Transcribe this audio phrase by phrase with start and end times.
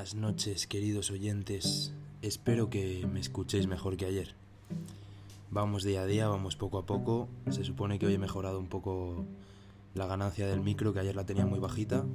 [0.00, 1.92] Buenas noches, queridos oyentes.
[2.22, 4.34] Espero que me escuchéis mejor que ayer.
[5.50, 7.28] Vamos día a día, vamos poco a poco.
[7.50, 9.26] Se supone que hoy he mejorado un poco
[9.92, 12.06] la ganancia del micro, que ayer la tenía muy bajita.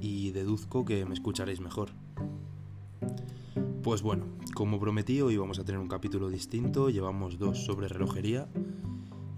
[0.00, 1.90] Y deduzco que me escucharéis mejor.
[3.82, 4.24] Pues bueno,
[4.54, 6.88] como prometí, hoy vamos a tener un capítulo distinto.
[6.88, 8.48] Llevamos dos sobre relojería.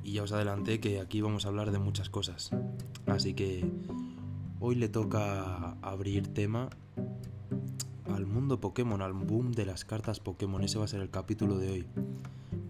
[0.04, 2.52] Y ya os adelanté que aquí vamos a hablar de muchas cosas.
[3.06, 3.68] Así que
[4.60, 6.70] hoy le toca abrir tema
[8.14, 10.62] al mundo Pokémon, al boom de las cartas Pokémon.
[10.62, 11.86] Ese va a ser el capítulo de hoy.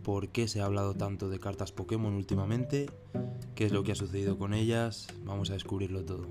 [0.02, 2.90] ¿Por qué se ha hablado tanto de cartas Pokémon últimamente?
[3.54, 5.08] ¿Qué es lo que ha sucedido con ellas?
[5.24, 6.26] Vamos a descubrirlo todo.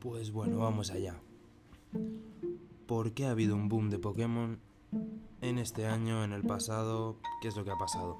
[0.00, 1.14] Pues bueno, vamos allá.
[3.18, 4.60] ¿Por qué ha habido un boom de Pokémon
[5.40, 7.16] en este año, en el pasado?
[7.42, 8.16] ¿Qué es lo que ha pasado?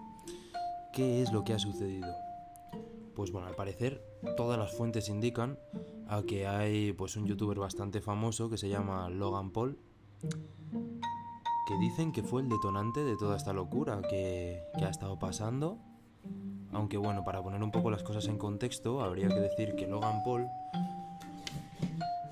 [0.92, 2.12] ¿Qué es lo que ha sucedido?
[3.14, 4.02] Pues bueno, al parecer
[4.36, 5.56] todas las fuentes indican
[6.08, 9.78] a que hay pues un youtuber bastante famoso que se llama Logan Paul
[11.68, 15.78] que dicen que fue el detonante de toda esta locura que, que ha estado pasando.
[16.72, 20.24] Aunque bueno, para poner un poco las cosas en contexto, habría que decir que Logan
[20.24, 20.48] Paul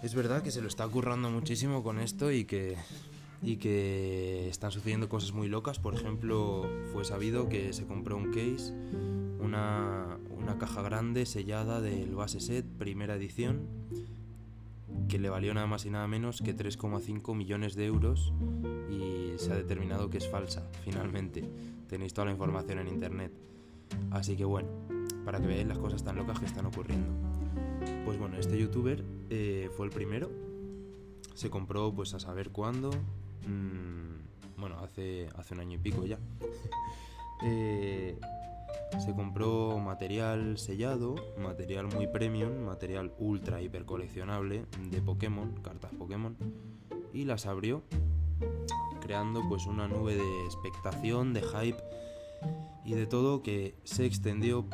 [0.06, 2.76] es verdad que se lo está currando muchísimo con esto y que,
[3.42, 5.80] y que están sucediendo cosas muy locas.
[5.80, 8.72] Por ejemplo, fue sabido que se compró un case,
[9.40, 13.66] una, una caja grande sellada del base set, primera edición,
[15.08, 18.32] que le valió nada más y nada menos que 3,5 millones de euros
[18.88, 21.42] y se ha determinado que es falsa, finalmente.
[21.88, 23.32] Tenéis toda la información en internet.
[24.12, 24.68] Así que bueno,
[25.24, 27.35] para que veáis las cosas tan locas que están ocurriendo.
[28.04, 30.30] Pues bueno, este youtuber eh, fue el primero.
[31.34, 32.90] Se compró pues a saber cuándo.
[33.46, 36.18] Mm, bueno, hace, hace un año y pico ya.
[37.44, 38.18] eh,
[39.04, 46.36] se compró material sellado, material muy premium, material ultra hiper coleccionable de Pokémon, cartas Pokémon,
[47.12, 47.82] y las abrió
[49.00, 51.82] creando pues una nube de expectación, de hype
[52.84, 54.66] y de todo que se extendió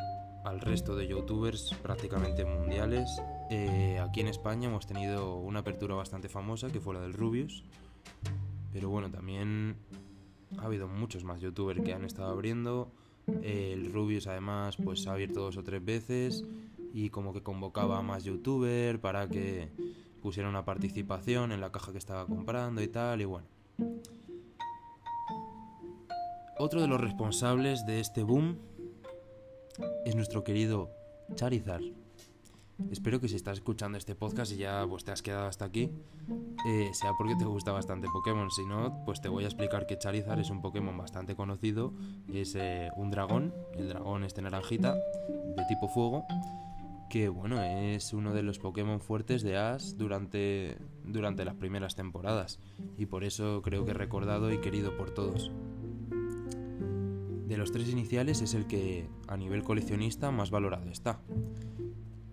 [0.45, 3.21] al resto de youtubers prácticamente mundiales.
[3.51, 7.65] Eh, aquí en España hemos tenido una apertura bastante famosa que fue la del Rubius.
[8.73, 9.77] Pero bueno, también
[10.59, 12.91] ha habido muchos más youtubers que han estado abriendo.
[13.43, 16.45] El Rubius además pues ha abierto dos o tres veces
[16.93, 19.71] y como que convocaba a más youtubers para que
[20.21, 23.47] pusieran una participación en la caja que estaba comprando y tal y bueno.
[26.59, 28.57] Otro de los responsables de este boom
[30.05, 30.91] es nuestro querido
[31.35, 31.83] Charizard.
[32.91, 35.91] Espero que si estás escuchando este podcast y ya pues, te has quedado hasta aquí,
[36.67, 38.51] eh, sea porque te gusta bastante Pokémon.
[38.51, 41.93] Si no, pues te voy a explicar que Charizard es un Pokémon bastante conocido.
[42.33, 46.25] Es eh, un dragón, el dragón este naranjita, de tipo fuego,
[47.09, 52.59] que bueno, es uno de los Pokémon fuertes de Ash durante, durante las primeras temporadas.
[52.97, 55.53] Y por eso creo que recordado y querido por todos.
[57.53, 61.21] De los tres iniciales es el que a nivel coleccionista más valorado está.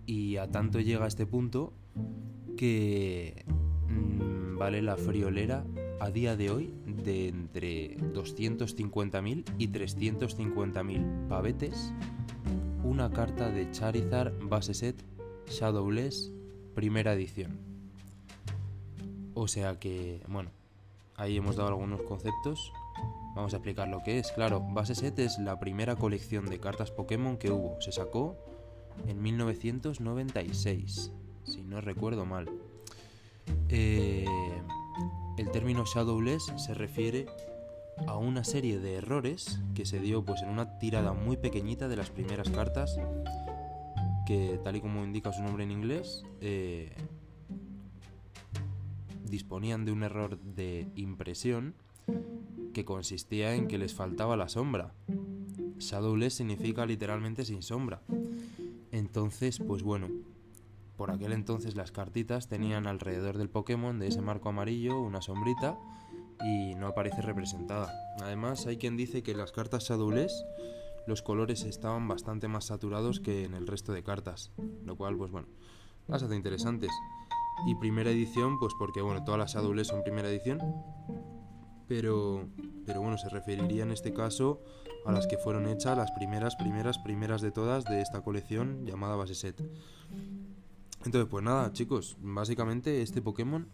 [0.06, 1.74] Y a tanto llega a este punto
[2.56, 3.44] que
[3.86, 5.66] mmm, vale la friolera
[6.00, 11.92] a día de hoy de entre 250.000 y 350.000 pavetes
[12.82, 15.04] una carta de Charizard base set
[15.50, 16.32] Shadowless
[16.74, 17.58] primera edición.
[19.34, 20.50] O sea que, bueno,
[21.16, 22.72] ahí hemos dado algunos conceptos
[23.34, 24.32] Vamos a explicar lo que es.
[24.32, 27.80] Claro, Base Set es la primera colección de cartas Pokémon que hubo.
[27.80, 28.36] Se sacó
[29.06, 31.12] en 1996,
[31.44, 32.50] si no recuerdo mal.
[33.68, 34.26] Eh,
[35.38, 37.26] el término Shadowless se refiere
[38.06, 41.96] a una serie de errores que se dio pues en una tirada muy pequeñita de
[41.96, 42.98] las primeras cartas
[44.26, 46.92] que tal y como indica su nombre en inglés eh,
[49.24, 51.74] disponían de un error de impresión
[52.72, 54.94] que consistía en que les faltaba la sombra.
[55.78, 58.02] Shadowless significa literalmente sin sombra.
[58.92, 60.08] Entonces, pues bueno,
[60.96, 65.78] por aquel entonces las cartitas tenían alrededor del Pokémon de ese marco amarillo una sombrita
[66.44, 67.92] y no aparece representada.
[68.20, 70.44] Además, hay quien dice que las cartas Shadowless
[71.06, 74.52] los colores estaban bastante más saturados que en el resto de cartas,
[74.84, 75.48] lo cual, pues bueno,
[76.06, 76.90] las hace interesantes.
[77.66, 80.60] Y primera edición, pues porque, bueno, todas las Shadowless son primera edición,
[81.90, 82.46] pero,
[82.86, 84.60] pero bueno, se referiría en este caso
[85.04, 89.16] a las que fueron hechas las primeras, primeras, primeras de todas de esta colección llamada
[89.16, 89.60] Base Set.
[91.04, 93.66] Entonces, pues nada, chicos, básicamente este Pokémon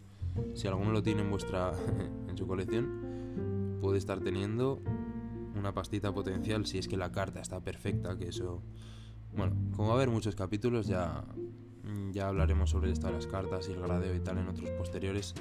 [0.55, 1.73] si alguno lo tiene en vuestra
[2.27, 4.81] en su colección, puede estar teniendo
[5.55, 8.63] una pastita potencial si es que la carta está perfecta, que eso
[9.35, 11.23] bueno, como va a haber muchos capítulos ya
[12.11, 15.33] ya hablaremos sobre esto de las cartas y el gradeo y tal en otros posteriores,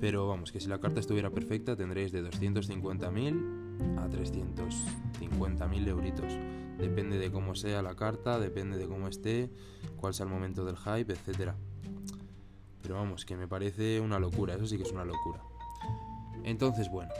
[0.00, 6.38] pero vamos, que si la carta estuviera perfecta tendréis de 250.000 a 350.000 euritos.
[6.78, 9.50] Depende de cómo sea la carta, depende de cómo esté,
[9.96, 11.56] cuál sea el momento del hype, etcétera.
[12.82, 15.40] Pero vamos, que me parece una locura, eso sí que es una locura.
[16.42, 17.12] Entonces, bueno,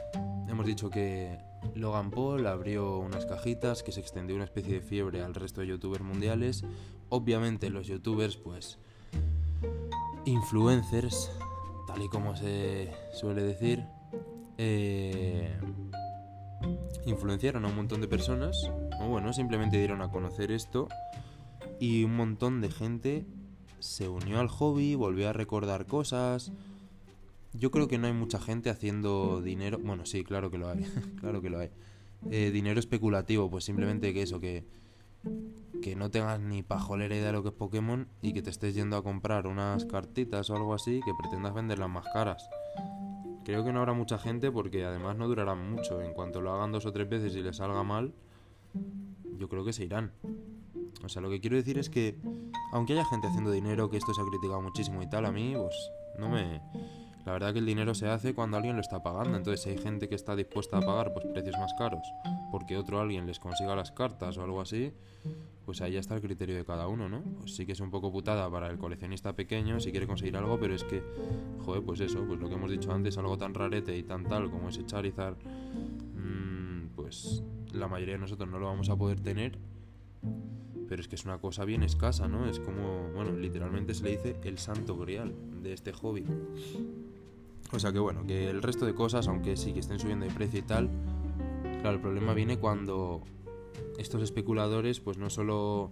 [0.49, 1.39] hemos dicho que
[1.75, 5.69] Logan Paul abrió unas cajitas, que se extendió una especie de fiebre al resto de
[5.69, 6.65] youtubers mundiales.
[7.09, 8.79] Obviamente los youtubers, pues,
[10.25, 11.31] influencers,
[11.87, 13.85] tal y como se suele decir,
[14.59, 15.59] eh,
[17.07, 18.71] influenciaron a un montón de personas,
[19.01, 20.89] o bueno, simplemente dieron a conocer esto,
[21.81, 23.27] y un montón de gente
[23.79, 26.53] se unió al hobby, volvió a recordar cosas.
[27.55, 29.79] Yo creo que no hay mucha gente haciendo dinero.
[29.79, 30.85] Bueno, sí, claro que lo hay.
[31.21, 31.71] claro que lo hay.
[32.31, 34.65] Eh, dinero especulativo, pues simplemente que eso, que,
[35.83, 38.75] que no tengas ni pajolera idea de lo que es Pokémon y que te estés
[38.75, 42.49] yendo a comprar unas cartitas o algo así que pretendas venderlas más caras.
[43.45, 46.01] Creo que no habrá mucha gente porque además no durarán mucho.
[46.01, 48.15] En cuanto lo hagan dos o tres veces y les salga mal,
[49.39, 50.13] yo creo que se irán.
[51.05, 52.17] O sea, lo que quiero decir es que,
[52.73, 55.55] aunque haya gente haciendo dinero, que esto se ha criticado muchísimo y tal, a mí,
[55.55, 56.61] pues, no me...
[57.25, 59.37] La verdad que el dinero se hace cuando alguien lo está pagando.
[59.37, 62.07] Entonces, si hay gente que está dispuesta a pagar pues precios más caros
[62.55, 64.93] porque otro alguien les consiga las cartas o algo así,
[65.65, 67.23] pues ahí ya está el criterio de cada uno, ¿no?
[67.41, 70.57] Pues sí que es un poco putada para el coleccionista pequeño si quiere conseguir algo,
[70.61, 71.03] pero es que,
[71.65, 74.51] joder, pues eso, pues lo que hemos dicho antes, algo tan rarete y tan tal
[74.51, 75.37] como ese Charizard,
[76.15, 77.43] mmm, pues
[77.73, 79.59] la mayoría de nosotros no lo vamos a poder tener,
[80.89, 82.47] pero es que es una cosa bien escasa, ¿no?
[82.47, 86.25] Es como, bueno, literalmente se le dice el santo grial de este hobby.
[87.73, 90.33] O sea que bueno, que el resto de cosas, aunque sí que estén subiendo de
[90.33, 90.91] precio y tal,
[91.81, 93.23] claro, el problema viene cuando
[93.99, 95.91] estos especuladores pues no solo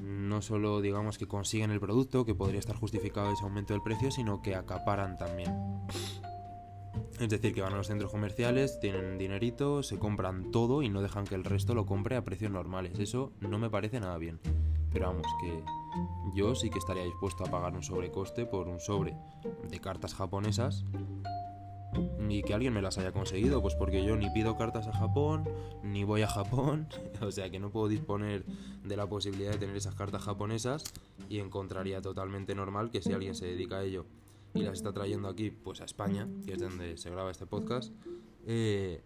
[0.00, 4.10] no solo digamos que consiguen el producto, que podría estar justificado ese aumento del precio,
[4.10, 5.50] sino que acaparan también.
[7.20, 11.00] Es decir, que van a los centros comerciales, tienen dinerito, se compran todo y no
[11.00, 12.98] dejan que el resto lo compre a precios normales.
[12.98, 14.40] Eso no me parece nada bien.
[14.94, 15.62] Pero vamos, que
[16.32, 19.16] yo sí que estaría dispuesto a pagar un sobrecoste por un sobre
[19.68, 20.84] de cartas japonesas
[22.28, 25.48] y que alguien me las haya conseguido, pues porque yo ni pido cartas a Japón,
[25.82, 26.88] ni voy a Japón,
[27.20, 28.44] o sea que no puedo disponer
[28.84, 30.84] de la posibilidad de tener esas cartas japonesas
[31.28, 34.06] y encontraría totalmente normal que si alguien se dedica a ello
[34.54, 37.92] y las está trayendo aquí, pues a España, que es donde se graba este podcast,
[38.46, 39.02] eh,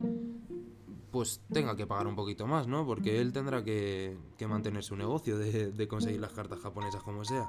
[1.10, 2.86] pues tenga que pagar un poquito más, ¿no?
[2.86, 4.16] Porque él tendrá que,
[4.48, 7.46] mantener su negocio de, conseguir las cartas japonesas como sea.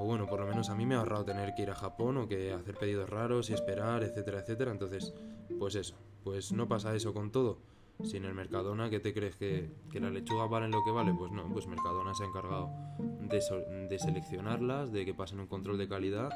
[0.00, 2.16] O bueno, por lo menos a mí me ha ahorrado tener que ir a Japón
[2.18, 4.70] o que hacer pedidos raros y esperar, etcétera, etcétera.
[4.70, 5.12] Entonces,
[5.58, 7.58] pues eso, pues no pasa eso con todo.
[8.04, 11.12] Si en el Mercadona, ¿qué te crees que, que la lechuga vale lo que vale?
[11.18, 15.78] Pues no, pues Mercadona se ha encargado de, de seleccionarlas, de que pasen un control
[15.78, 16.30] de calidad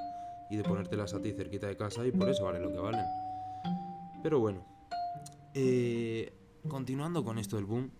[0.50, 3.04] y de ponértelas a ti cerquita de casa y por eso vale lo que valen.
[4.22, 4.64] Pero bueno,
[5.54, 6.32] eh,
[6.68, 7.90] continuando con esto del boom,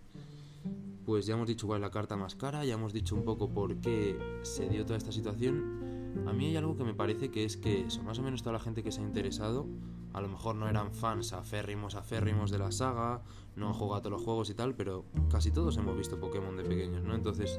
[1.05, 3.49] pues ya hemos dicho cuál es la carta más cara, ya hemos dicho un poco
[3.51, 6.23] por qué se dio toda esta situación.
[6.27, 8.61] A mí hay algo que me parece que es que más o menos toda la
[8.61, 9.67] gente que se ha interesado,
[10.13, 13.23] a lo mejor no eran fans aférrimos, aférrimos de la saga,
[13.57, 16.65] no han jugado todos los juegos y tal, pero casi todos hemos visto Pokémon de
[16.65, 17.15] pequeños, ¿no?
[17.15, 17.59] Entonces,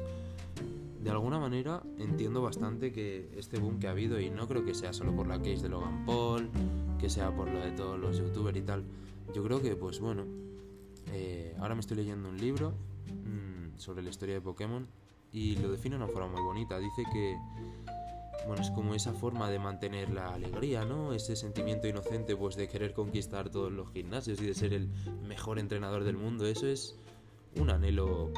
[1.02, 4.74] de alguna manera entiendo bastante que este boom que ha habido, y no creo que
[4.74, 6.50] sea solo por la case de Logan Paul,
[7.04, 8.82] que sea por lo de todos los youtubers y tal,
[9.34, 10.24] yo creo que, pues bueno,
[11.12, 14.88] eh, ahora me estoy leyendo un libro mm, sobre la historia de Pokémon
[15.30, 16.78] y lo define de una forma muy bonita.
[16.78, 17.36] Dice que,
[18.46, 21.12] bueno, es como esa forma de mantener la alegría, ¿no?
[21.12, 24.88] Ese sentimiento inocente, pues de querer conquistar todos los gimnasios y de ser el
[25.28, 26.46] mejor entrenador del mundo.
[26.46, 26.98] Eso es
[27.60, 28.30] un anhelo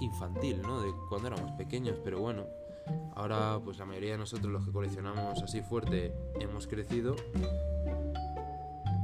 [0.00, 0.80] infantil, ¿no?
[0.80, 2.46] De cuando éramos pequeños, pero bueno.
[3.14, 7.14] Ahora, pues la mayoría de nosotros, los que coleccionamos así fuerte, hemos crecido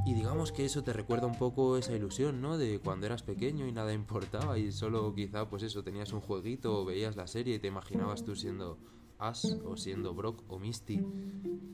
[0.05, 2.57] y digamos que eso te recuerda un poco esa ilusión, ¿no?
[2.57, 6.79] De cuando eras pequeño y nada importaba y solo quizá pues eso, tenías un jueguito
[6.79, 8.77] o veías la serie y te imaginabas tú siendo
[9.19, 10.99] Ash o siendo Brock o Misty,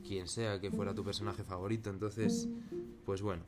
[0.06, 1.88] quien sea que fuera tu personaje favorito.
[1.88, 2.48] Entonces,
[3.06, 3.44] pues bueno,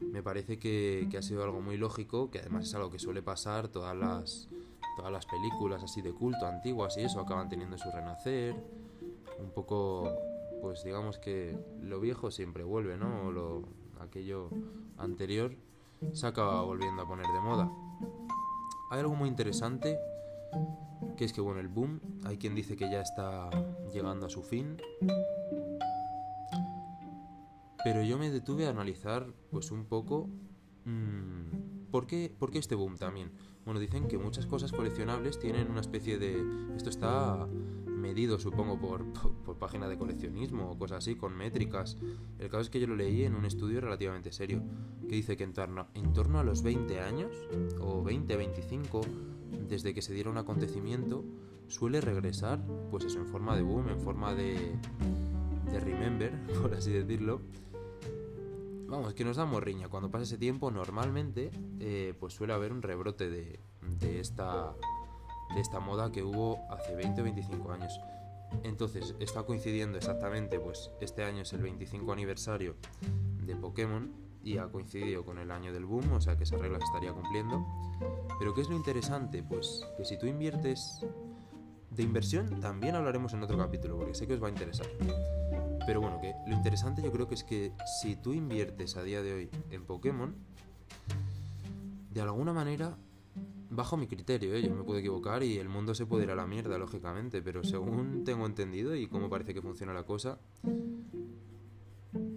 [0.00, 3.68] me parece que, ha sido algo muy lógico, que además es algo que suele pasar,
[3.68, 4.48] todas las,
[4.96, 8.54] todas las películas así de culto antiguas y eso acaban teniendo su renacer,
[9.38, 10.10] un poco
[10.62, 13.30] pues digamos que lo viejo siempre vuelve, ¿no?
[13.30, 13.62] Lo,
[14.00, 14.50] aquello
[14.96, 15.56] anterior,
[16.12, 17.70] se acaba volviendo a poner de moda.
[18.90, 19.98] Hay algo muy interesante,
[21.16, 23.50] que es que bueno, el boom, hay quien dice que ya está
[23.92, 24.76] llegando a su fin,
[27.84, 30.28] Pero yo me detuve a analizar pues un poco
[30.84, 33.30] mmm, ¿por, qué, ¿por qué este boom también.
[33.64, 36.42] Bueno, dicen que muchas cosas coleccionables tienen una especie de...
[36.76, 37.46] Esto está
[37.98, 39.04] medido, supongo, por,
[39.44, 41.96] por, página de coleccionismo o cosas así, con métricas.
[42.38, 44.62] El caso es que yo lo leí en un estudio relativamente serio,
[45.08, 47.30] que dice que en torno, a los 20 años,
[47.80, 49.00] o 20, 25,
[49.68, 51.24] desde que se diera un acontecimiento,
[51.68, 54.72] suele regresar, pues eso, en forma de boom, en forma de,
[55.70, 57.40] de remember, por así decirlo.
[58.88, 59.88] Vamos, que nos da morriña.
[59.88, 63.60] Cuando pasa ese tiempo, normalmente, eh, pues suele haber un rebrote de,
[64.00, 64.74] de esta
[65.54, 68.00] de esta moda que hubo hace 20 o 25 años.
[68.62, 72.76] Entonces, está coincidiendo exactamente, pues este año es el 25 aniversario
[73.44, 74.12] de Pokémon
[74.42, 77.12] y ha coincidido con el año del boom, o sea que esa regla se estaría
[77.12, 77.66] cumpliendo.
[78.38, 79.42] Pero ¿qué es lo interesante?
[79.42, 81.04] Pues que si tú inviertes
[81.90, 84.86] de inversión, también hablaremos en otro capítulo, porque sé que os va a interesar.
[85.86, 89.22] Pero bueno, que lo interesante yo creo que es que si tú inviertes a día
[89.22, 90.36] de hoy en Pokémon,
[92.10, 92.96] de alguna manera
[93.70, 94.62] bajo mi criterio, ¿eh?
[94.62, 97.64] yo me puedo equivocar y el mundo se puede ir a la mierda, lógicamente, pero
[97.64, 100.38] según tengo entendido y cómo parece que funciona la cosa,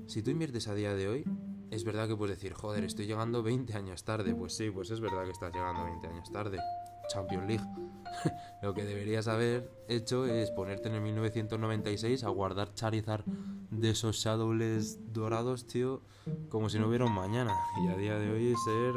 [0.08, 1.26] si tú inviertes a día de hoy,
[1.72, 4.36] es verdad que puedes decir, joder, estoy llegando 20 años tarde.
[4.36, 6.60] Pues sí, pues es verdad que estás llegando 20 años tarde.
[7.08, 7.66] Champions League.
[8.62, 13.24] Lo que deberías haber hecho es ponerte en el 1996 a guardar Charizard
[13.70, 16.02] de esos Shadowless dorados, tío,
[16.50, 17.54] como si no hubiera un mañana.
[17.86, 18.96] Y a día de hoy ser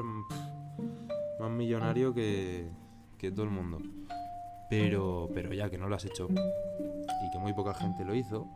[1.44, 2.68] más millonario que,
[3.18, 3.80] que todo el mundo.
[4.70, 8.48] Pero, pero ya que no lo has hecho y que muy poca gente lo hizo,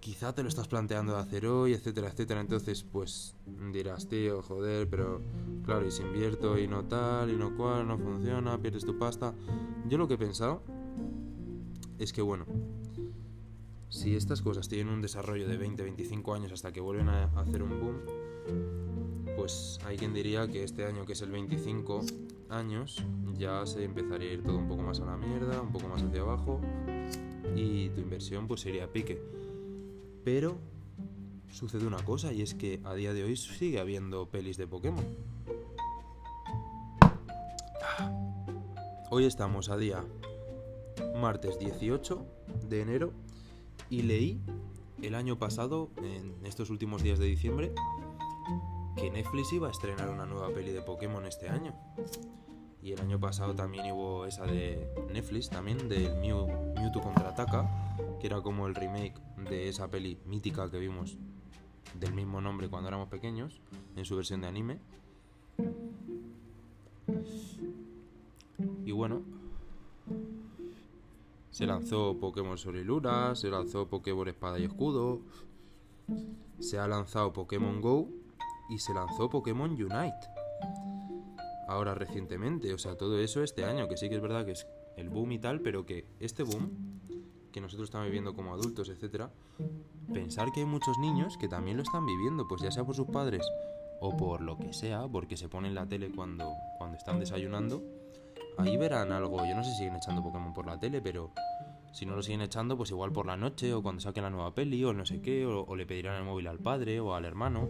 [0.00, 2.40] quizá te lo estás planteando de hacer hoy, etcétera, etcétera.
[2.40, 3.36] Entonces, pues
[3.72, 5.20] dirás, tío, joder, pero
[5.64, 9.34] claro, y si invierto y no tal, y no cual, no funciona, pierdes tu pasta.
[9.88, 10.62] Yo lo que he pensado
[11.98, 12.46] es que, bueno,
[13.90, 17.62] si estas cosas tienen un desarrollo de 20, 25 años hasta que vuelven a hacer
[17.62, 19.01] un boom,
[19.36, 22.00] pues hay quien diría que este año, que es el 25
[22.48, 23.02] años,
[23.36, 26.02] ya se empezaría a ir todo un poco más a la mierda, un poco más
[26.02, 26.60] hacia abajo,
[27.56, 29.22] y tu inversión pues sería a pique.
[30.24, 30.58] Pero
[31.50, 35.04] sucede una cosa, y es que a día de hoy sigue habiendo pelis de Pokémon.
[39.10, 40.04] Hoy estamos a día
[41.20, 42.24] martes 18
[42.68, 43.12] de enero
[43.90, 44.40] y leí
[45.02, 47.74] el año pasado, en estos últimos días de diciembre,
[48.96, 51.74] que Netflix iba a estrenar una nueva peli de Pokémon este año.
[52.82, 57.70] Y el año pasado también hubo esa de Netflix, también del Mew, Mewtwo contraataca,
[58.20, 59.14] que era como el remake
[59.48, 61.16] de esa peli mítica que vimos
[61.98, 63.60] del mismo nombre cuando éramos pequeños,
[63.96, 64.78] en su versión de anime.
[68.84, 69.22] Y bueno,
[71.50, 75.20] se lanzó Pokémon Sol y Luna, se lanzó Pokémon Espada y Escudo,
[76.58, 78.08] se ha lanzado Pokémon Go
[78.72, 80.28] y se lanzó Pokémon Unite.
[81.68, 84.66] Ahora recientemente, o sea, todo eso este año, que sí que es verdad que es
[84.96, 87.00] el boom y tal, pero que este boom,
[87.52, 89.30] que nosotros estamos viviendo como adultos, etcétera,
[90.12, 93.06] pensar que hay muchos niños que también lo están viviendo, pues ya sea por sus
[93.06, 93.46] padres
[94.00, 97.82] o por lo que sea, porque se ponen la tele cuando, cuando están desayunando,
[98.58, 99.44] ahí verán algo.
[99.46, 101.30] Yo no sé si siguen echando Pokémon por la tele, pero
[101.92, 104.54] si no lo siguen echando, pues igual por la noche o cuando saquen la nueva
[104.54, 107.24] peli o no sé qué, o, o le pedirán el móvil al padre o al
[107.24, 107.68] hermano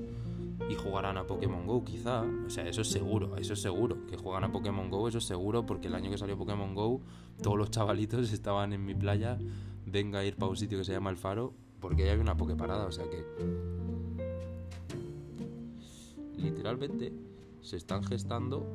[0.68, 2.22] y jugarán a Pokémon Go quizá.
[2.46, 4.06] O sea, eso es seguro, eso es seguro.
[4.06, 7.00] Que juegan a Pokémon Go, eso es seguro, porque el año que salió Pokémon Go,
[7.42, 9.38] todos los chavalitos estaban en mi playa,
[9.86, 12.36] venga a ir para un sitio que se llama El Faro, porque ya había una
[12.36, 13.24] Poképarada, o sea que...
[16.36, 17.12] Literalmente
[17.60, 18.66] se están gestando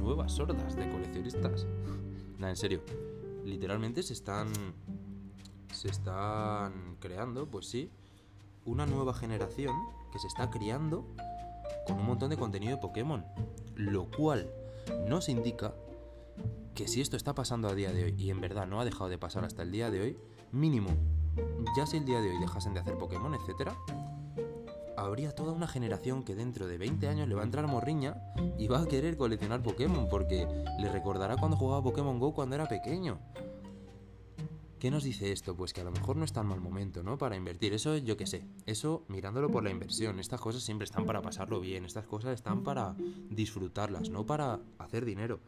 [0.00, 1.66] nuevas hordas de coleccionistas.
[2.38, 2.82] Nada, en serio.
[3.44, 4.48] Literalmente se están...
[5.72, 7.90] Se están creando, pues sí,
[8.64, 9.74] una nueva generación
[10.12, 11.06] que se está criando
[11.86, 13.24] con un montón de contenido de Pokémon.
[13.74, 14.50] Lo cual
[15.06, 15.74] nos indica
[16.74, 19.10] que si esto está pasando a día de hoy y en verdad no ha dejado
[19.10, 20.18] de pasar hasta el día de hoy,
[20.52, 20.90] mínimo,
[21.76, 23.72] ya si el día de hoy dejasen de hacer Pokémon, etc.,
[24.96, 28.22] habría toda una generación que dentro de 20 años le va a entrar morriña
[28.58, 30.46] y va a querer coleccionar Pokémon porque
[30.78, 33.18] le recordará cuando jugaba Pokémon Go cuando era pequeño.
[34.80, 35.54] ¿Qué nos dice esto?
[35.54, 37.18] Pues que a lo mejor no es tan mal momento, ¿no?
[37.18, 37.74] Para invertir.
[37.74, 38.46] Eso yo qué sé.
[38.64, 40.18] Eso mirándolo por la inversión.
[40.18, 41.84] Estas cosas siempre están para pasarlo bien.
[41.84, 42.96] Estas cosas están para
[43.28, 45.40] disfrutarlas, no para hacer dinero.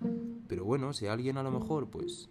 [0.49, 2.29] Pero bueno, si alguien a lo mejor, pues...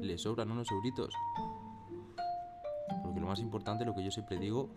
[0.00, 1.12] Le sobran unos euritos.
[3.02, 4.70] Porque lo más importante, lo que yo siempre digo,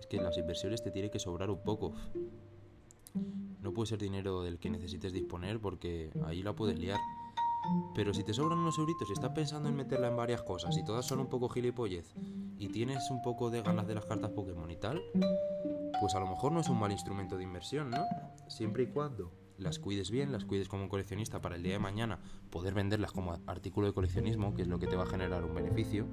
[0.00, 1.94] es que las inversiones te tiene que sobrar un poco.
[3.62, 6.98] No puede ser dinero del que necesites disponer porque ahí la puedes liar.
[7.94, 10.84] Pero si te sobran unos euritos y estás pensando en meterla en varias cosas y
[10.84, 12.14] todas son un poco gilipollez
[12.58, 15.02] y tienes un poco de ganas de las cartas Pokémon y tal,
[16.00, 18.04] pues a lo mejor no es un mal instrumento de inversión, ¿no?
[18.48, 21.78] Siempre y cuando las cuides bien, las cuides como un coleccionista para el día de
[21.78, 22.18] mañana
[22.50, 25.54] poder venderlas como artículo de coleccionismo, que es lo que te va a generar un
[25.54, 26.06] beneficio,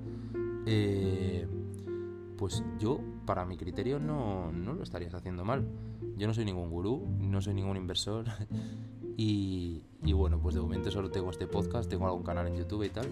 [0.66, 1.48] eh,
[2.38, 5.68] pues yo, para mi criterio, no, no lo estarías haciendo mal.
[6.18, 8.26] Yo no soy ningún gurú, no soy ningún inversor.
[9.18, 12.84] y, y bueno, pues de momento solo tengo este podcast, tengo algún canal en YouTube
[12.84, 13.08] y tal.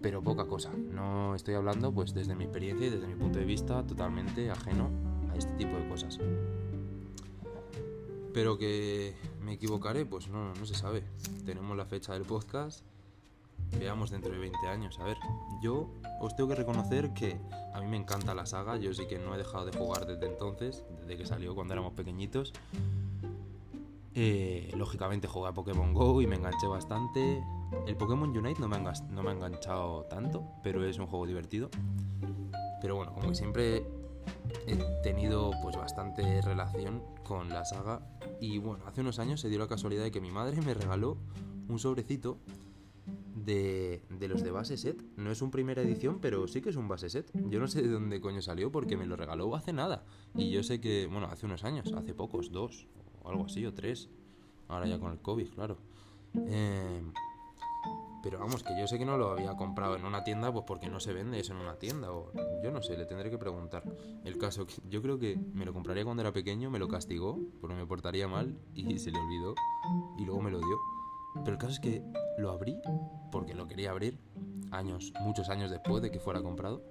[0.00, 0.70] Pero poca cosa.
[0.72, 4.90] No estoy hablando pues desde mi experiencia y desde mi punto de vista totalmente ajeno
[5.32, 6.18] a este tipo de cosas.
[8.34, 11.04] Pero que me equivocaré, pues no, no se sabe.
[11.46, 12.84] Tenemos la fecha del podcast.
[13.78, 14.98] Veamos dentro de 20 años.
[14.98, 15.16] A ver,
[15.62, 15.88] yo
[16.20, 17.40] os tengo que reconocer que
[17.72, 18.76] a mí me encanta la saga.
[18.76, 21.94] Yo sí que no he dejado de jugar desde entonces, desde que salió cuando éramos
[21.94, 22.52] pequeñitos.
[24.16, 27.42] Eh, lógicamente jugué a Pokémon Go y me enganché bastante.
[27.86, 31.68] El Pokémon Unite no me, ha, enganchado tanto, pero es un juego divertido.
[32.80, 33.84] Pero bueno, como siempre
[34.66, 38.00] he tenido pues bastante relación con la saga
[38.40, 41.18] y bueno, hace unos años se dio la casualidad de que mi madre me regaló
[41.68, 42.38] un sobrecito
[43.34, 45.02] de, de, los de base set.
[45.16, 47.30] No es un primera edición, pero sí que es un base set.
[47.50, 50.04] Yo no sé de dónde coño salió porque me lo regaló hace nada.
[50.36, 52.86] Y yo sé que, bueno, hace unos años, hace pocos, dos
[53.24, 54.08] o algo así, o tres.
[54.68, 55.76] Ahora ya con el COVID, claro.
[56.34, 57.02] Eh,
[58.22, 60.88] pero vamos, que yo sé que no lo había comprado en una tienda, pues porque
[60.88, 62.10] no se vende eso en una tienda.
[62.10, 63.82] O yo no sé, le tendré que preguntar.
[64.24, 67.38] El caso, que yo creo que me lo compraría cuando era pequeño, me lo castigó,
[67.60, 69.54] porque me portaría mal, y se le olvidó,
[70.16, 70.78] y luego me lo dio.
[71.34, 72.02] Pero el caso es que
[72.38, 72.78] lo abrí,
[73.30, 74.18] porque lo quería abrir,
[74.70, 76.82] años, muchos años después de que fuera comprado.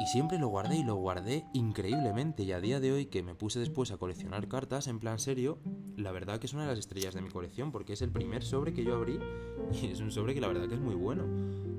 [0.00, 2.42] Y siempre lo guardé y lo guardé increíblemente.
[2.42, 5.58] Y a día de hoy que me puse después a coleccionar cartas en plan serio,
[5.96, 8.42] la verdad que es una de las estrellas de mi colección porque es el primer
[8.42, 9.18] sobre que yo abrí
[9.82, 11.24] y es un sobre que la verdad que es muy bueno.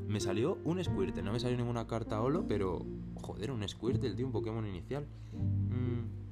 [0.08, 2.86] Me salió un Squirtle, no me salió ninguna carta holo, pero
[3.22, 5.06] joder, un Squirtle, tío, un Pokémon inicial.
[5.34, 6.26] Mm.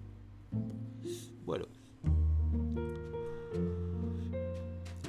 [1.46, 1.66] Bueno.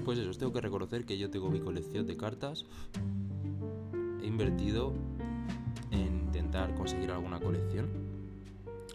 [0.04, 2.66] Pues eso, os tengo que reconocer que yo tengo mi colección de cartas.
[4.22, 4.92] He invertido
[6.34, 7.88] intentar conseguir alguna colección.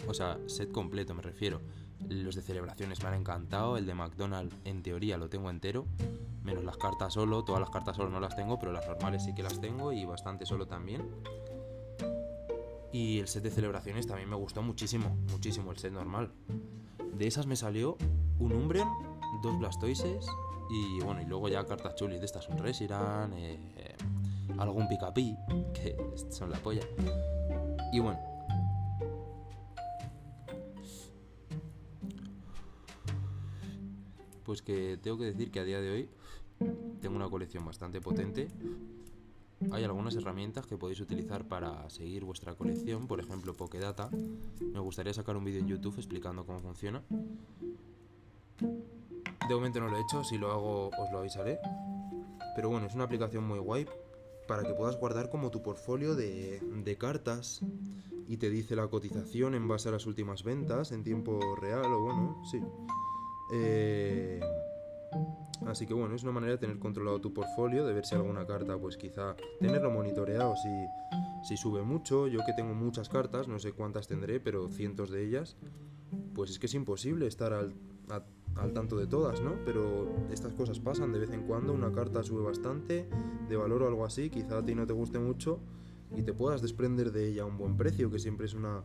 [0.08, 1.62] O sea, set completo me refiero.
[2.10, 3.78] Los de celebraciones me han encantado.
[3.78, 5.86] El de McDonald's, en teoría, lo tengo entero.
[6.44, 7.44] Menos las cartas solo.
[7.46, 10.04] Todas las cartas solo no las tengo, pero las normales sí que las tengo y
[10.04, 11.10] bastante solo también.
[12.92, 16.32] Y el set de celebraciones también me gustó muchísimo, muchísimo el set normal.
[17.14, 17.98] De esas me salió
[18.40, 18.90] un Umbreon,
[19.44, 20.28] dos Blastoises
[20.70, 23.89] y bueno, y luego ya cartas chulis de estas, un Reshiram, eh,
[24.60, 25.38] algún Pikapi,
[25.74, 25.96] que
[26.30, 26.82] son la polla.
[27.92, 28.20] Y bueno,
[34.44, 36.10] pues que tengo que decir que a día de hoy
[37.02, 38.50] tengo una colección bastante potente.
[39.72, 44.10] Hay algunas herramientas que podéis utilizar para seguir vuestra colección, por ejemplo Pokédata.
[44.60, 47.02] Me gustaría sacar un vídeo en YouTube explicando cómo funciona.
[48.60, 51.60] De momento no lo he hecho, si lo hago os lo avisaré.
[52.56, 53.86] Pero bueno, es una aplicación muy guay
[54.50, 57.62] para que puedas guardar como tu portfolio de, cartas
[58.28, 62.02] y te dice la cotización en base a las últimas ventas en tiempo real o
[62.02, 62.60] bueno, sí.
[63.54, 64.40] Eh,
[65.68, 68.48] así que bueno, es una manera de tener controlado tu portfolio, de ver si alguna
[68.48, 72.28] carta, pues quizá tenerlo monitoreado si, si sube mucho.
[72.28, 75.58] Yo que tengo muchas cartas, no sé cuántas tendré, pero cientos de ellas,
[76.34, 77.76] pues es que es imposible estar al,
[78.62, 79.56] al tanto de todas, ¿no?
[79.66, 83.08] Pero estas cosas pasan de vez en cuando, una carta sube bastante
[83.48, 85.60] de valor o algo así, quizá a ti no te guste mucho
[86.16, 88.84] y te puedas desprender de ella a un buen precio, que siempre es una,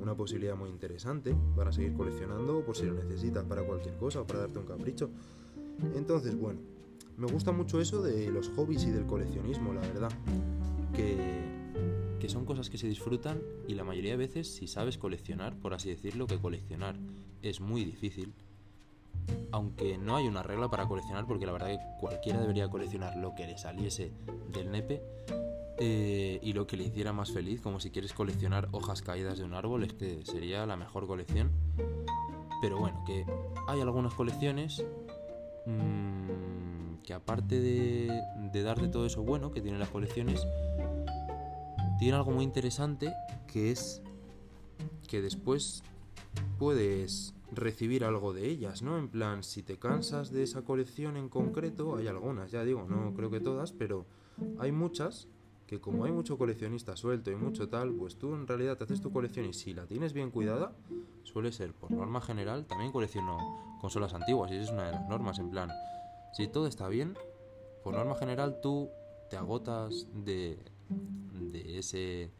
[0.00, 4.26] una posibilidad muy interesante para seguir coleccionando, por si lo necesitas para cualquier cosa o
[4.26, 5.10] para darte un capricho.
[5.94, 6.60] Entonces, bueno,
[7.16, 10.10] me gusta mucho eso de los hobbies y del coleccionismo, la verdad.
[10.94, 11.16] Que,
[12.20, 15.74] que son cosas que se disfrutan y la mayoría de veces, si sabes coleccionar, por
[15.74, 16.96] así decirlo, que coleccionar
[17.42, 18.34] es muy difícil.
[19.52, 23.34] Aunque no hay una regla para coleccionar, porque la verdad que cualquiera debería coleccionar lo
[23.34, 24.12] que le saliese
[24.52, 25.02] del nepe
[25.78, 29.44] eh, y lo que le hiciera más feliz, como si quieres coleccionar hojas caídas de
[29.44, 31.50] un árbol, es que sería la mejor colección.
[32.60, 33.26] Pero bueno, que
[33.66, 34.82] hay algunas colecciones
[35.66, 40.46] mmm, que aparte de, de darte todo eso bueno que tienen las colecciones,
[41.98, 43.12] tienen algo muy interesante
[43.46, 44.02] que es
[45.06, 45.82] que después
[46.58, 48.98] puedes recibir algo de ellas, ¿no?
[48.98, 53.14] En plan, si te cansas de esa colección en concreto, hay algunas, ya digo, no
[53.14, 54.06] creo que todas, pero
[54.58, 55.28] hay muchas
[55.66, 59.00] que como hay mucho coleccionista suelto y mucho tal, pues tú en realidad te haces
[59.00, 60.72] tu colección y si la tienes bien cuidada,
[61.24, 63.36] suele ser, por norma general, también colecciono
[63.80, 65.70] consolas antiguas y esa es una de las normas, en plan,
[66.32, 67.16] si todo está bien,
[67.82, 68.90] por norma general tú
[69.28, 70.58] te agotas de,
[71.52, 72.30] de ese,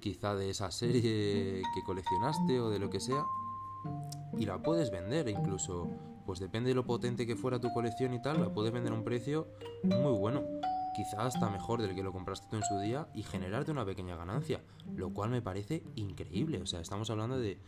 [0.00, 3.24] quizá de esa serie que coleccionaste o de lo que sea,
[4.38, 5.88] y la puedes vender incluso,
[6.26, 8.96] pues depende de lo potente que fuera tu colección y tal, la puedes vender a
[8.96, 9.48] un precio
[9.84, 10.42] muy bueno
[10.94, 14.16] quizá hasta mejor del que lo compraste tú en su día y generarte una pequeña
[14.16, 14.60] ganancia,
[14.96, 16.60] lo cual me parece increíble.
[16.60, 17.58] O sea, estamos hablando de,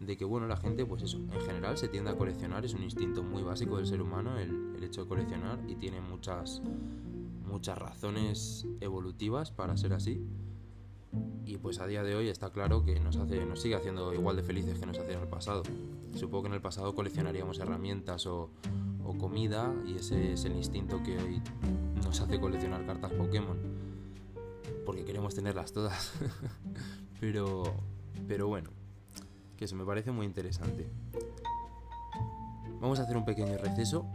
[0.00, 2.82] de que, bueno, la gente, pues eso, en general se tiende a coleccionar, es un
[2.82, 6.62] instinto muy básico del ser humano el, el hecho de coleccionar y tiene muchas,
[7.44, 10.24] muchas razones evolutivas para ser así.
[11.44, 14.36] Y pues a día de hoy está claro que nos, hace, nos sigue haciendo igual
[14.36, 15.62] de felices que nos hacía en el pasado.
[16.14, 18.50] Supongo que en el pasado coleccionaríamos herramientas o,
[19.18, 21.42] comida y ese es el instinto que hoy
[22.04, 23.58] nos hace coleccionar cartas Pokémon.
[24.86, 26.12] Porque queremos tenerlas todas.
[27.20, 27.64] pero,
[28.28, 28.70] pero bueno,
[29.56, 30.88] que se me parece muy interesante.
[32.80, 34.06] Vamos a hacer un pequeño receso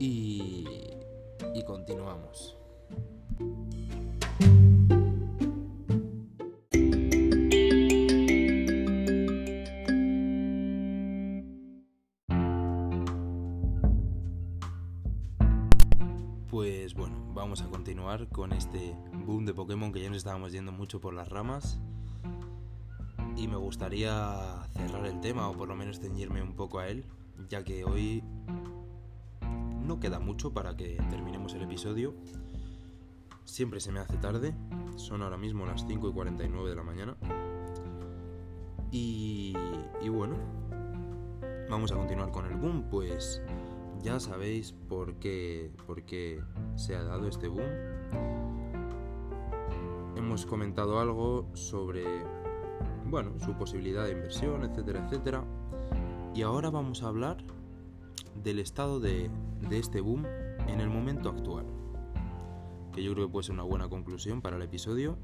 [0.00, 0.66] y,
[1.54, 2.56] y continuamos.
[18.24, 21.78] Con este boom de Pokémon que ya nos estábamos yendo mucho por las ramas.
[23.36, 27.04] Y me gustaría cerrar el tema, o por lo menos ceñirme un poco a él,
[27.48, 28.22] ya que hoy
[29.86, 32.14] no queda mucho para que terminemos el episodio.
[33.44, 34.54] Siempre se me hace tarde,
[34.96, 37.16] son ahora mismo las 5 y 49 de la mañana.
[38.90, 39.54] Y,
[40.00, 40.36] y bueno,
[41.68, 43.42] vamos a continuar con el boom, pues
[44.02, 46.40] ya sabéis por qué, por qué
[46.76, 47.64] se ha dado este boom.
[50.16, 52.04] Hemos comentado algo sobre
[53.10, 55.44] bueno, su posibilidad de inversión, etcétera, etcétera.
[56.34, 57.38] Y ahora vamos a hablar
[58.42, 59.30] del estado de,
[59.70, 60.24] este boom
[60.68, 61.66] en el momento actual.
[62.92, 65.16] Que yo creo que puede ser una buena conclusión para el episodio.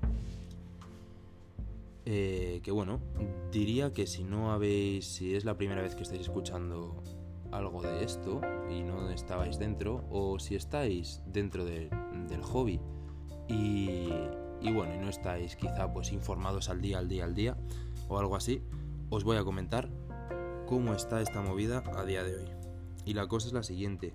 [2.05, 3.01] Eh, que bueno,
[3.53, 7.03] diría que si no habéis, si es la primera vez que estáis escuchando
[7.53, 11.91] algo de esto y no estabais dentro, o si estáis dentro de,
[12.29, 12.81] del hobby
[13.49, 14.09] y,
[14.61, 17.57] y bueno, y no estáis quizá pues informados al día, al día, al día,
[18.09, 18.63] o algo así,
[19.11, 19.91] os voy a comentar
[20.67, 22.49] cómo está esta movida a día de hoy.
[23.05, 24.15] Y la cosa es la siguiente.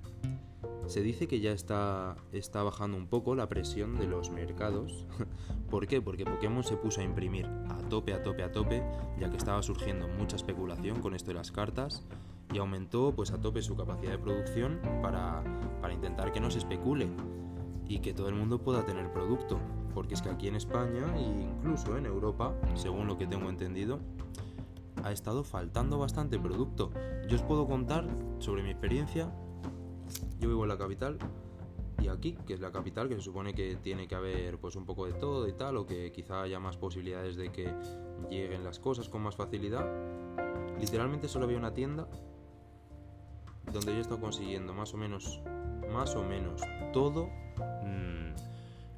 [0.88, 5.06] Se dice que ya está, está bajando un poco la presión de los mercados.
[5.70, 6.02] ¿Por qué?
[6.02, 8.82] Porque Pokémon se puso a imprimir a tope, a tope, a tope,
[9.20, 12.04] ya que estaba surgiendo mucha especulación con esto de las cartas
[12.54, 15.44] y aumentó pues a tope su capacidad de producción para,
[15.82, 17.08] para intentar que no se especule
[17.88, 19.60] y que todo el mundo pueda tener producto.
[19.94, 24.00] Porque es que aquí en España e incluso en Europa, según lo que tengo entendido,
[25.04, 26.92] ha estado faltando bastante producto.
[27.28, 28.08] Yo os puedo contar
[28.40, 29.32] sobre mi experiencia.
[30.40, 31.18] Yo vivo en la capital
[32.00, 34.86] y aquí, que es la capital, que se supone que tiene que haber pues un
[34.86, 37.74] poco de todo y tal, o que quizá haya más posibilidades de que
[38.30, 39.86] lleguen las cosas con más facilidad.
[40.80, 42.08] Literalmente solo había una tienda
[43.72, 45.42] donde yo he estado consiguiendo más o menos,
[45.92, 46.62] más o menos
[46.94, 47.30] todo
[47.84, 48.34] mmm,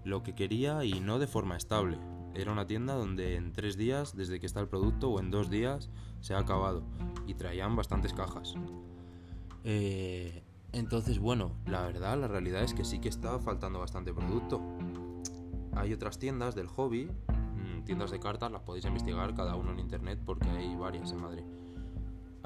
[0.03, 1.97] lo que quería y no de forma estable.
[2.35, 5.49] Era una tienda donde en tres días, desde que está el producto, o en dos
[5.49, 5.89] días,
[6.21, 6.83] se ha acabado.
[7.25, 8.53] Y traían bastantes cajas.
[9.63, 14.61] Eh, entonces, bueno, la verdad, la realidad es que sí que está faltando bastante producto.
[15.75, 19.79] Hay otras tiendas del hobby, mmm, tiendas de cartas, las podéis investigar cada uno en
[19.79, 21.43] internet porque hay varias en Madrid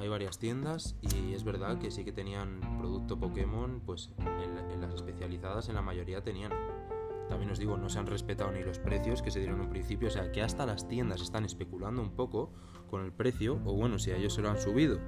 [0.04, 4.82] hay varias tiendas y es verdad que sí que tenían producto Pokémon, pues en, en,
[4.82, 6.52] las especializadas en la mayoría tenían.
[7.30, 9.70] También os digo, no se han respetado ni los precios que se dieron en un
[9.70, 12.52] principio, o sea que hasta las tiendas están especulando un poco
[12.90, 15.00] con el precio, o bueno, si a ellos se lo han subido,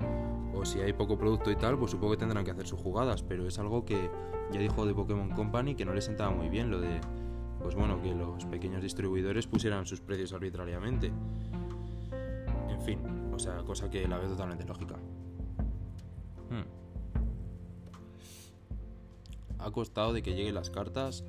[0.53, 3.21] o si hay poco producto y tal, pues supongo que tendrán que hacer sus jugadas,
[3.21, 4.09] pero es algo que
[4.51, 7.01] ya dijo de Pokémon Company que no les sentaba muy bien lo de,
[7.61, 11.11] pues bueno, que los pequeños distribuidores pusieran sus precios arbitrariamente.
[12.69, 14.95] En fin, o sea, cosa que la veo totalmente lógica.
[16.49, 16.63] Hmm.
[19.59, 21.23] Ha costado de que lleguen las cartas.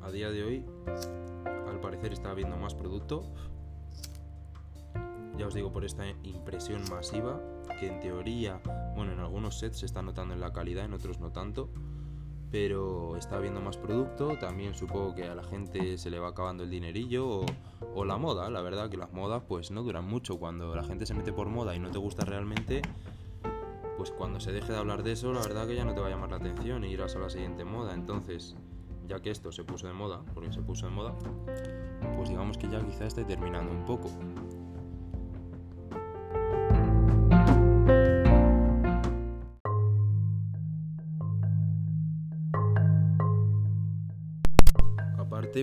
[0.00, 0.64] A día de hoy,
[1.68, 3.24] al parecer está habiendo más producto.
[5.36, 7.40] Ya os digo, por esta impresión masiva,
[7.80, 8.60] que en teoría,
[8.94, 11.68] bueno, en algunos sets se está notando en la calidad, en otros no tanto
[12.58, 16.62] pero está habiendo más producto, también supongo que a la gente se le va acabando
[16.62, 17.44] el dinerillo
[17.94, 21.04] o, la moda, la verdad que las modas pues no duran mucho, cuando la gente
[21.04, 22.80] se mete por moda y no te gusta realmente,
[23.98, 26.06] pues cuando se deje de hablar de eso, la verdad que ya no te va
[26.06, 28.56] a llamar la atención y irás a la siguiente moda, entonces,
[29.06, 31.14] ya que esto se puso de moda, porque se puso de moda,
[32.16, 34.08] pues digamos que ya quizá esté terminando un poco.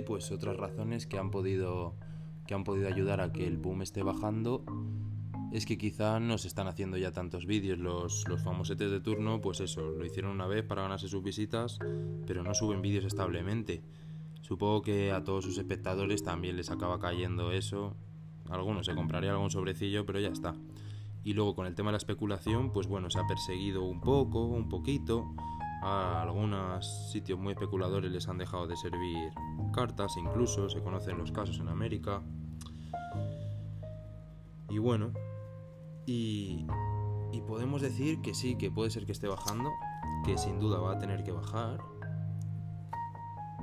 [0.01, 1.95] Pues otras razones que han podido
[2.47, 4.65] que han podido ayudar a que el boom esté bajando
[5.53, 7.77] es que quizá no se están haciendo ya tantos vídeos.
[7.77, 11.77] Los, los famosetes de turno, pues eso, lo hicieron una vez para ganarse sus visitas,
[12.25, 13.83] pero no suben vídeos establemente.
[14.41, 17.95] Supongo que a todos sus espectadores también les acaba cayendo eso.
[18.49, 20.55] Algunos se compraría algún sobrecillo, pero ya está.
[21.23, 24.45] Y luego con el tema de la especulación, pues bueno, se ha perseguido un poco,
[24.45, 25.33] un poquito.
[25.85, 29.33] A algunos sitios muy especuladores les han dejado de servir
[29.73, 32.21] cartas, incluso se conocen los casos en América.
[34.69, 35.11] Y bueno,
[36.05, 36.65] y,
[37.47, 39.69] podemos decir que sí, que puede ser que esté bajando,
[40.25, 41.81] que sin duda va a tener que bajar,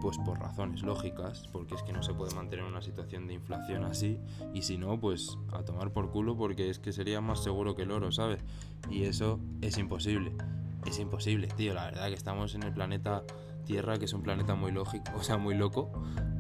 [0.02, 3.84] pues por razones lógicas, porque es que no se puede mantener una situación de inflación
[3.84, 4.20] así,
[4.52, 7.82] y si no, pues a tomar por culo, porque es que sería más seguro que
[7.82, 8.44] el oro, ¿sabes?
[8.90, 10.36] Y eso es imposible,
[10.86, 13.24] es imposible, tío, la verdad que estamos en el planeta
[13.64, 15.92] Tierra, que es un planeta muy lógico, o sea, muy loco,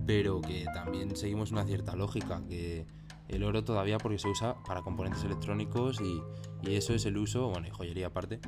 [0.06, 2.86] pero que también seguimos una cierta lógica, que
[3.28, 6.20] el oro todavía porque se usa para componentes electrónicos y,
[6.68, 8.40] y eso es el uso, bueno, y joyería aparte,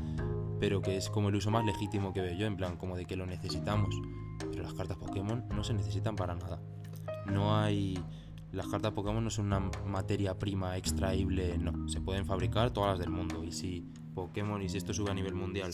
[0.63, 3.05] pero que es como el uso más legítimo que veo yo, en plan, como de
[3.05, 4.01] que lo necesitamos.
[4.39, 6.61] Pero las cartas Pokémon no se necesitan para nada.
[7.27, 7.99] No hay...
[8.53, 11.89] Las cartas Pokémon no son una materia prima extraíble, no.
[11.89, 13.43] Se pueden fabricar todas las del mundo.
[13.43, 15.73] Y si Pokémon, y si esto sube a nivel mundial,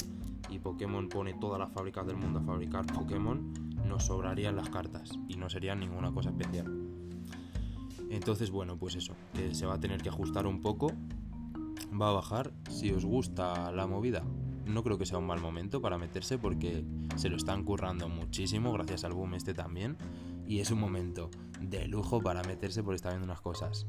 [0.51, 3.53] y Pokémon pone todas las fábricas del mundo a fabricar Pokémon,
[3.87, 6.67] nos sobrarían las cartas y no serían ninguna cosa especial.
[8.11, 10.93] Entonces, bueno, pues eso, que se va a tener que ajustar un poco,
[12.01, 12.53] va a bajar.
[12.71, 14.25] Si os gusta la movida,
[14.69, 16.85] no creo que sea un mal momento para meterse porque
[17.17, 19.97] se lo están currando muchísimo gracias al boom este también
[20.47, 23.87] y es un momento de lujo para meterse porque está viendo unas cosas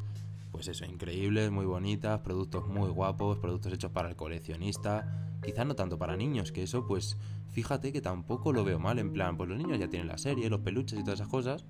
[0.52, 5.76] pues eso, increíbles, muy bonitas, productos muy guapos, productos hechos para el coleccionista, quizás no
[5.76, 7.18] tanto para niños, que eso pues
[7.52, 10.50] fíjate que tampoco lo veo mal, en plan, pues los niños ya tienen la serie,
[10.50, 11.66] los peluches y todas esas cosas.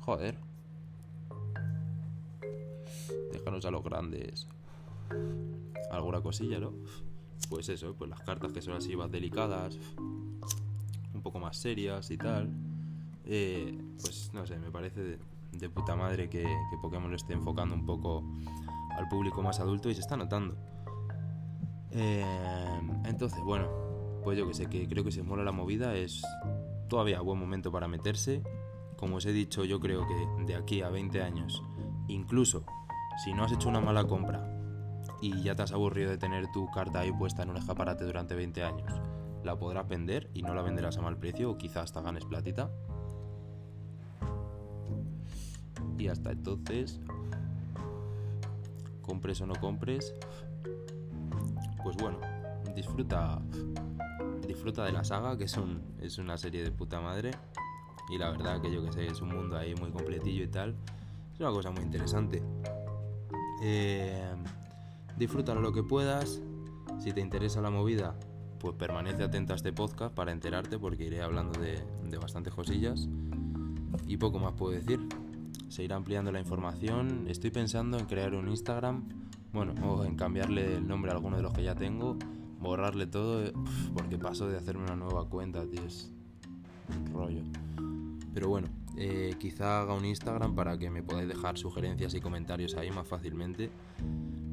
[0.00, 0.38] Joder.
[3.32, 4.48] Déjanos a los grandes.
[5.90, 6.72] Alguna cosilla, ¿no?
[7.48, 12.16] pues eso, pues las cartas que son así más delicadas, un poco más serias y
[12.16, 12.50] tal,
[13.24, 15.18] eh, pues no sé, me parece de,
[15.74, 18.24] puta madre que, que, Pokémon lo esté enfocando un poco
[18.96, 20.56] al público más adulto y se está notando.
[21.90, 23.68] Eh, entonces, bueno,
[24.22, 26.22] pues yo que sé, que creo que si mola la movida es
[26.88, 28.42] todavía buen momento para meterse.
[28.96, 31.62] Como os he dicho, yo creo que de aquí a 20 años,
[32.08, 32.64] incluso
[33.24, 34.52] si no has hecho una mala compra
[35.20, 38.34] y ya te has aburrido de tener tu carta ahí puesta en un escaparate durante
[38.34, 38.92] 20 años.
[39.44, 42.70] La podrás vender y no la venderás a mal precio o quizás hasta ganes platita.
[45.98, 47.00] Y hasta entonces,
[49.02, 50.14] compres o no compres,
[51.82, 52.18] pues bueno,
[52.74, 53.40] disfruta
[54.46, 57.32] disfruta de la saga, que es, un, es una serie de puta madre.
[58.08, 60.76] Y la verdad que yo que sé, es un mundo ahí muy completillo y tal.
[61.34, 62.42] Es una cosa muy interesante.
[63.62, 64.34] Eh,
[65.16, 66.42] Disfrútalo lo que puedas.
[66.98, 68.14] Si te interesa la movida,
[68.60, 71.82] pues permanece atento a este podcast para enterarte porque iré hablando de,
[72.18, 73.08] bastantes cosillas.
[74.06, 75.00] Y poco más puedo decir.
[75.68, 77.26] Se irá ampliando la información.
[77.28, 79.08] Estoy pensando en crear un Instagram.
[79.52, 82.16] Bueno, o en cambiarle el nombre a alguno de los que ya tengo.
[82.60, 83.44] Borrarle todo.
[83.44, 83.52] Eh,
[83.94, 85.84] porque paso de hacerme una nueva cuenta, tío.
[85.84, 86.10] Es
[86.88, 87.42] un rollo.
[88.32, 92.74] Pero bueno, eh, quizá haga un Instagram para que me podáis dejar sugerencias y comentarios
[92.76, 93.70] ahí más fácilmente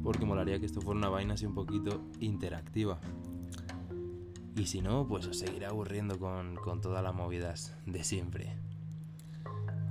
[0.04, 3.00] porque molaría que esto fuera una vaina así un poquito interactiva.
[4.54, 8.54] Y si no, pues os seguiré aburriendo con, todas las movidas de siempre.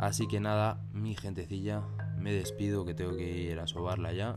[0.04, 1.82] Así que nada, mi gentecilla,
[2.18, 4.36] me despido que tengo que ir a sobarla ya.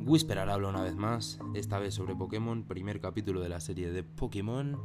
[0.00, 4.04] Whisperar habla una vez más, esta vez sobre Pokémon, primer capítulo de la serie de
[4.04, 4.78] Pokémon.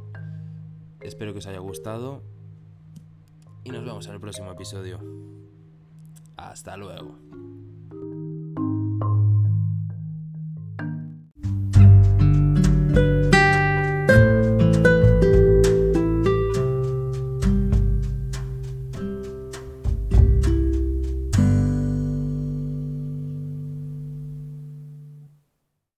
[1.02, 2.22] Espero que os haya gustado
[3.64, 4.98] y nos vemos en el próximo episodio.
[6.38, 7.18] Hasta luego.